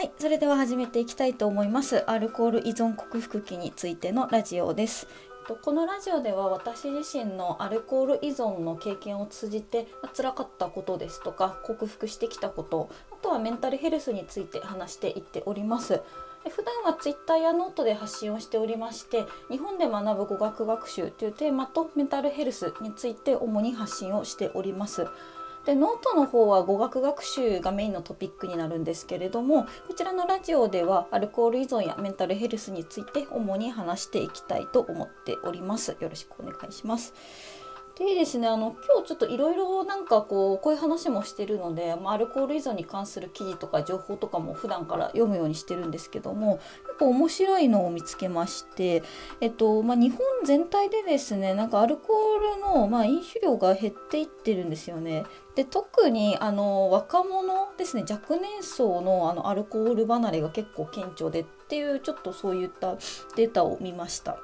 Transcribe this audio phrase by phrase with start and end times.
[0.00, 2.10] はい、それでは始めていきたいと思います。
[2.10, 5.06] アルコール依存克服記についてのラジオです。
[5.46, 16.00] とこのラジオでは私自身のアルコール依存の経験を通じてまあ辛かったことですとか克服してきたことあとはメンタルヘルスについて話していっております
[16.48, 25.06] 普段はツイッターやノートで発信をしておりまして日本で学ぶ語学学習というテーマとメンタルヘルスについて主に発信をしております
[25.66, 35.96] でノートの方は語学学習がメインのトピックになるんですけれどもこちらのラジオではアルコール依存やメンタルヘルスについて主に話していきたいと思っております。
[36.00, 37.14] よろしくお願いします。
[38.00, 49.02] でですねあの今日ちょっといろいろなんかこうこういう話もしてるので、まあ、アルコール依存に関する記事とか情報とかも普段から読むようにしてるんですけども結構面白いのを見つけまして、
[49.42, 55.24] えっとまあ、日本全体でですねなんかアルコールの、まあ、飲酒量が減っていってるんですよね。
[55.54, 62.96] で特にあの若者ですね若年層のあのアルコール離れが結構顕著でっていうちょっとそういった
[63.36, 64.38] データを見ました。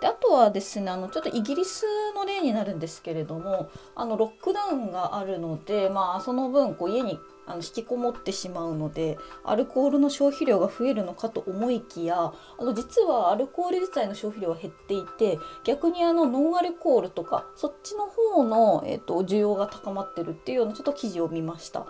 [0.00, 21.86] であとはですねあのちょっとイギリスの例になるんですけれどもあのロックダウンがあるので、まあ、その分こう家にあの引きこもってしまうのでアルコールの消費量が増えるのかと思いきやあの実はアルコール自体の消費量は減っていて逆にあのノンアルコールとかそっちの方の、えー、と需要が高まってるっていうようなちょっと記事を見ました。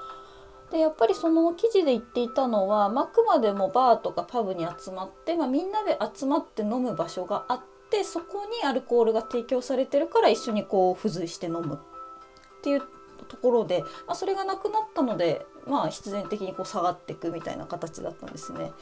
[0.71, 12.83] でやっぱりその記事で言っていたのは、まあ、あくまでもバーとかパブに集まって、まあ、みんなで集まって飲む場所があってそこにアルコールが提供されてるから一緒にこう付随して飲むっていう
[13.29, 18.73] ところで、まあ、それがなくなったので、まあ、必然的にこう下がっていくみたいな形だったんですね。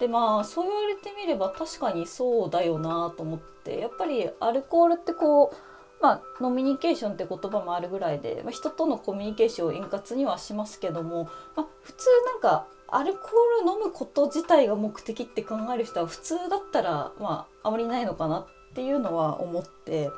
[0.00, 5.56] でまあそう言われてみれば確かにそうだよなと思ってやっぱりアルコールってこう
[6.02, 20.10] まあ、ノミニケーションって言葉もあるぐらいで、まあ、人とのコミュニケーションを円滑にはしますけども、まあ、普通なんかアルコール飲むこと自体が目的って考える人は普通だったら、まあ、あまりないのかなっていうのは思って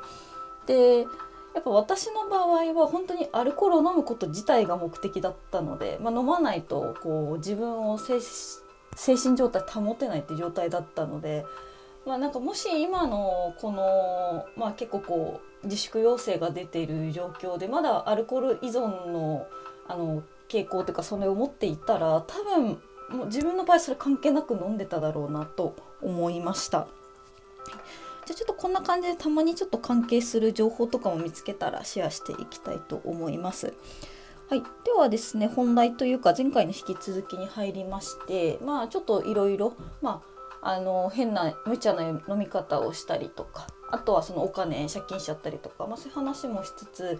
[0.67, 0.99] で
[1.53, 8.19] やっぱ私の場合は本当にアルコールを飲むこと自体が目的だったので、まあ、飲まないとこう自分を精
[9.15, 11.45] 神状態保てないって状態だったので。
[12.05, 19.47] まあ、なんかもし今のこの、まあ、結構こう自粛要請が出ている状況でまだアルコール依存の
[19.87, 22.79] あの傾向というかそれを持っていたら多分
[23.09, 26.87] もう自分の場合それ関係なく飲んでただろうなと思いました。
[28.25, 33.73] じゃあちょっとこんな感じでたまにちょっと関係する情報とかも見つけたらシェアしていきたいと思います。
[34.49, 40.21] はい、ではですね本題というか前回の引き続きに入りましてまあちょっといろいろま
[40.61, 47.19] ああの変な無茶な飲み方をしたりとかあとはそのお金借金しちゃったりとか、まあ、そういう話もしつつ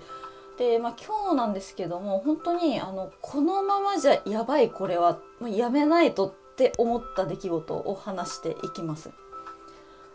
[0.58, 9.12] で、まあ、今日なんですけども本当にあのこのままじゃやばいこれはもうやめないとって思った出来事を話していきます。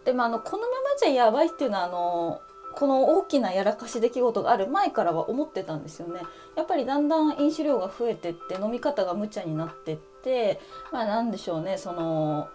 [0.05, 2.41] でまあ、あのこのままじゃやばいっていうのはあの
[2.75, 6.23] この大きなやらかし出来事がある前からは思ってたんですよね。
[6.57, 10.61] やっぱりだんだん飲酒量が増えてって飲み方が無茶になってって
[10.93, 12.49] まあなんでしょうねその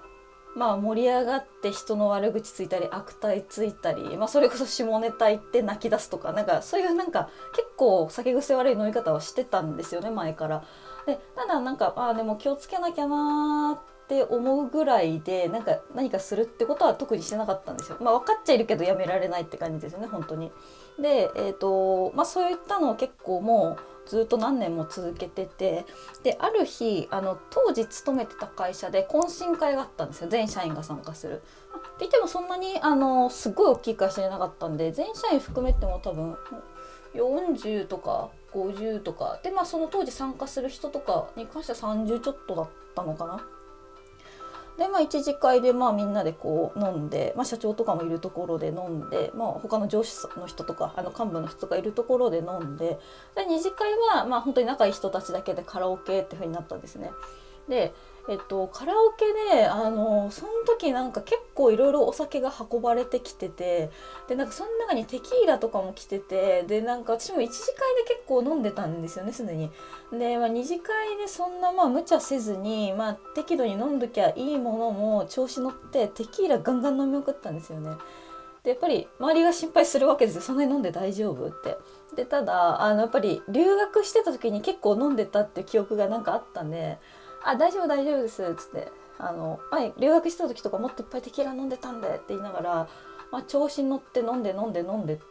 [0.55, 10.63] まあ盛り上がって人の悪口ついたり悪態ついたり、まあ、それこそ下ネタ言って泣き出すとかなんかそういうなんか結構酒癖悪い飲み方はしてたんですよね前から。
[11.05, 17.97] でただなんかああでも気をつけなきゃなって思うぐらいでなんか何かするってことは特にしてなかったんですよ。
[17.99, 20.51] まあ、分かっちゃいるけどやめられないって感じですよね本当に。
[20.99, 25.85] で、えーとまあ、そういったのを結構もうずっと何年も続けてて
[26.23, 31.41] である日あの当時勤めてた会社で懇親会があったんですよ全社員が参加する。
[31.95, 36.35] って言ってもそんなにあのすごい大きい会社じゃなかったんで全社員含めても多分
[37.13, 43.54] 40とか50とかでまあその当時参加する人とかに関しては30ちょっとだったのかな。
[44.77, 52.99] でまあ一次会でまあみんなでこう飲んで、まあ、社長とかもいるところで飲んで、まあ、他の上司の人とかあの幹部の人がいるところで飲んで
[53.35, 57.11] で二次会はまあ本当に仲いい人たちだけでカラオケっていうふうになったんですね。
[57.69, 57.93] で
[58.27, 59.25] えっと、カラオケ
[59.55, 63.91] であのその時なんか結構いろいろお酒が運ばれてきてて
[64.27, 69.69] でなんかその中にテキーラとかも来ててでなんか私も1次会で結構飲んでたんですよねすでに。
[70.11, 77.91] で、まあ、2次会でそんなまあ無茶せずに、まあ、適度に飲んどきゃいいものも調子乗ってテキーラガンガン飲み送ったんですよね。
[78.63, 81.77] でやっぱり周りが心配するわけですよそんなに飲んで大丈夫って。
[82.15, 86.97] でただあのやっぱり留学してた時に結構飲んでたっていう記憶がなんかあったんで
[87.45, 92.87] あ大丈夫大丈夫ですっつってあの前留学した時とかもっといっぱいテキーラ飲んでたんでって言いながら
[93.31, 95.21] まあ、調子に乗って飲んで飲んで飲んでテ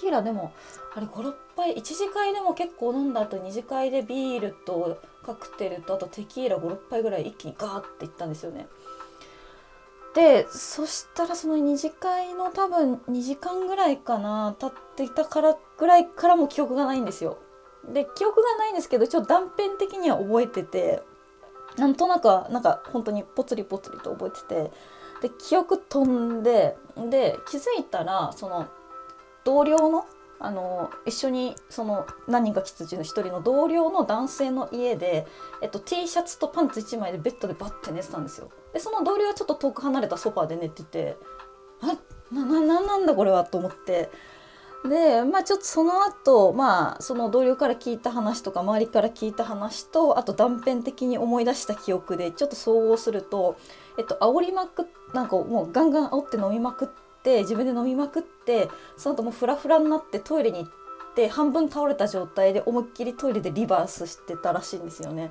[0.00, 0.52] キーラでも
[0.96, 8.66] あれ56杯1次会でも結構飲んだ後2次会でビールとカクテルとあとテキーラ56杯ぐらい一気にガーっていったんですよね。
[10.14, 17.38] でそしたらその2次会の多分2時間ぐらいかな経っていたからぐらいからも記憶がないんですよ。
[17.88, 21.02] で記憶がないんですけどちょっと断片的には覚えてて
[21.76, 28.68] なんとなくはなんか本当にポツリポツリと覚えててで記憶飛んでで気づいたらその
[29.44, 30.04] 同僚の
[30.44, 35.24] あの一緒にその何人か来たうちの1人の同僚の男性の家で、
[35.62, 38.50] えっと、T シャツとパンツ1枚でベッドでバッて寝てたんですよ。
[38.72, 41.16] でその同僚はちょっと遠く離れたソファーで寝てて
[41.80, 41.96] 「あ
[42.34, 44.10] ななななんだこれは」と思って
[44.88, 53.56] でまあちょっとその後まあその同僚から聞いた話とか周りから聞いた話とあと断片的に思い出した記憶でちょっと総合すると
[53.96, 56.88] えっと煽りまくなんかもうガンガン煽って飲みまくっ
[57.22, 65.30] て自分で飲みまくってその後もうフラフラになってトイレに行って半分倒れた状態で思いっきりトイレでリバースしてたらしいんですよね。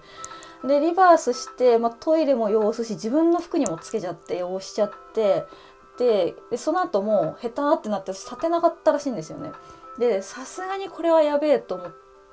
[0.64, 5.46] でリバースして、まあ、トイレも汚すし自分の服にもつけちゃって汚しちゃって
[5.98, 9.52] でその後もう下手ってなって立てなかったらしいんですよね。
[10.00, 11.92] でさすがにこれはやべえと思っ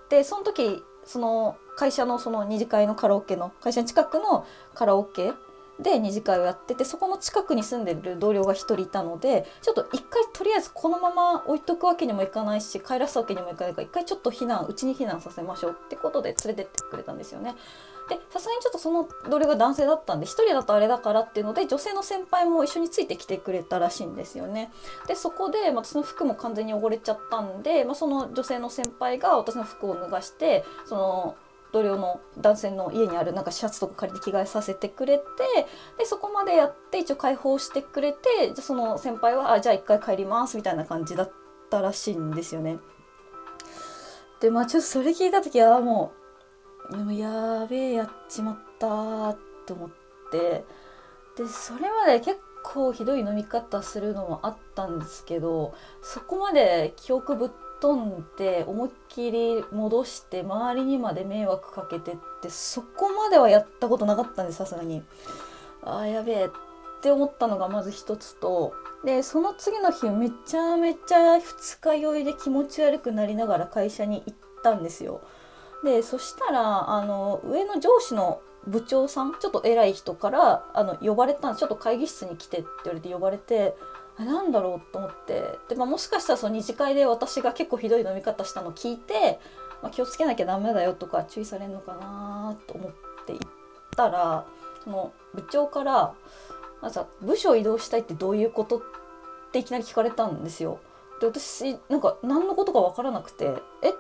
[0.09, 5.33] てその時その会社のその二次会のカラオケの会社の近くのカラオケ
[5.81, 17.55] で二次会をやっててそこの近くに住んでる同僚が1人いたのでちょっと一回とりあえずこのまま置いとくわけにもいかないし帰らすわけにもいかないから一回ちょっと避難うちに避難させましょうってことで連れてってくれたんですよね。
[18.09, 24.71] でさすがにちょっとその同僚が男性だったんで1人だとあれだからっていうので女性の先輩も一緒についてきてくれたらしいんですよね。
[25.07, 31.37] でそこで、私の服も完全に汚れちゃったんで、まあ、その女性の先輩が私の服を脱がしてその
[31.73, 35.25] 同僚の男性の家にあるなんかシャツとか借りて着替えさせてくれて
[35.99, 41.33] でそこまでやって一応解放してくれてじゃその先輩はあじゃあ一回帰りますみたいな感じだっ
[41.71, 42.79] たらしいんですよね。
[44.41, 46.18] でまあちょっとそれ聞いた時はもう
[46.91, 49.35] でもやべえやっちまった
[49.67, 49.91] と思っ
[50.33, 50.65] て
[51.37, 57.49] でそれまで結構ひどい飲み方するのもあったんですけどそこまで記憶ぶっ
[57.81, 65.03] 飛んで思いっきり戻して周りにまで迷惑かけてってそこまではやったことなかったんですさすがに。
[65.83, 66.49] あーやべえっ
[67.01, 68.75] て思ったのがまず一つと
[69.05, 75.21] でその次の日めちゃめちゃ二日酔いで気持ち悪くなりながら会社に行ったんですよ。
[75.85, 83.77] でそしたらあの上の上司の部長さんちょっと偉い人からあの呼ばれたちょっと会議室に来てって言われて呼ばれて
[84.19, 89.39] なんだろうと思ってで、まあ、もしかしたらその二次会で私が結構ひどい飲み方したの聞いて、
[89.81, 92.93] まあ、気をつけなきゃダメだよとか注意されるのかなと思っ
[93.27, 93.49] て行っ
[93.97, 94.45] たら
[94.83, 96.15] その部長から
[96.83, 98.83] 「まさ部署移動したいってどういうこと?」っ
[99.53, 100.81] ていきなり聞かれたんですよ。
[101.21, 103.91] で私なんか何のことか分からなくて「え？
[103.91, 103.95] っ?」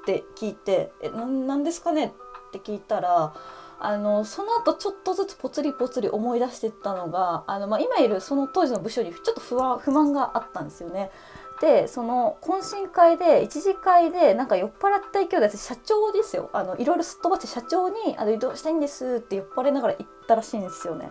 [0.00, 2.14] って聞いて「え何ですかね?」
[2.48, 3.32] って聞いたら
[3.82, 11.10] あのその後ちょっとずつポツリポツリ思い出してったのがあの、まあ、今いるその当時の部署にちょっと不安不満があったんですよね。
[11.62, 21.10] でその懇親会で一次会でなんか酔っ払った勢いで社長ですよあのいろいろすっ飛ばして社長にあの移動したいんですって酔っ払いながら行ったらしいんですよね。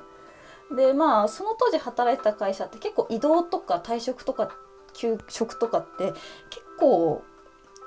[0.75, 4.51] でまあその当時働いてた会社って結構移動とか退職とか
[4.93, 6.13] 休職とかって
[6.49, 7.23] 結構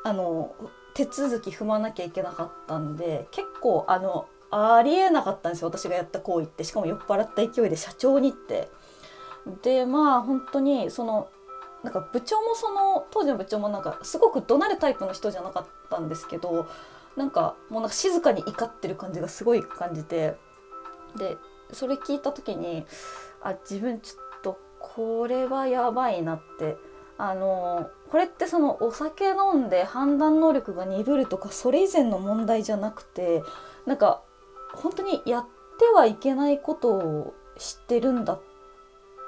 [0.04, 0.54] あの
[0.94, 6.62] 手続き踏まなきゃいけなかったんで結構あのありえなかったんですよ私がやった行為って。
[6.64, 8.68] しかも酔っ払った勢いで社長にって。
[9.62, 11.28] でまあ本当にその
[11.82, 16.68] なんか部長もその当時の部長もなんかすごく怒鳴るタイプの人じゃなかったんですけど
[17.16, 20.36] なんかもうなんか静かに怒ってる感じがすごい感じて。
[21.16, 21.36] で
[21.72, 22.84] それ聞いた時に
[23.42, 26.76] あ自分ちょっとこれはやばいなって
[27.18, 33.42] あのこれってそのお酒飲んで判断能力が鈍るとかそれ以前の問題じゃなくて
[33.86, 34.22] なんか
[34.74, 35.46] 本当にやっ
[35.78, 38.40] てはいけないことを知ってるんだっ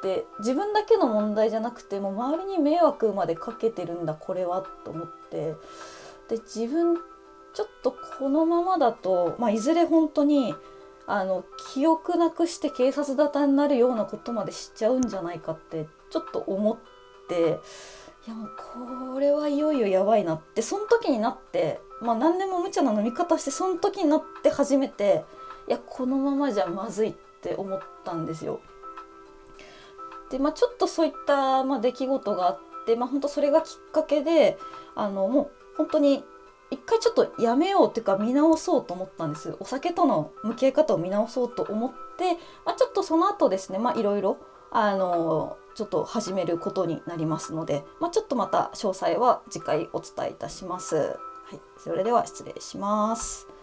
[0.02, 5.54] て自分だけの問題じゃなくても周りに迷惑までかけてるんだこれはと思って
[6.28, 6.96] で自分
[7.54, 10.54] ちょっとこのままだと、まあ、いずれ本当に
[11.06, 16.93] あの記憶なくして警察沙汰になるようなことまでしちゃうんじゃないかってちょっと思って
[17.24, 17.60] って
[18.26, 18.50] いやもう
[19.12, 25.24] これはいよいよやばいなってその時になってまあ何でも無茶な飲み方してその時になって初めて
[25.68, 28.60] いやこのままじゃまずいって思ったんですよ。
[30.30, 34.58] でまあちょっとそういった、まあ、出来事があってまあ本当それがきっかけで
[34.94, 36.24] あのもう本当に
[36.70, 44.38] 一回ちょっとやめようっていうか見直そうと思ったんですお酒との向き合い方を見直そうと思って、まあ、ちょっとその後ですねまあいろいろ
[44.70, 50.96] あのちょっと始めることになりますので、まあ、ちょっとまた詳細は次回お伝えいたします。
[50.96, 51.12] は
[51.52, 53.53] い、それでは失礼します。